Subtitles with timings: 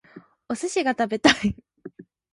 [0.49, 1.55] お寿司が食べたい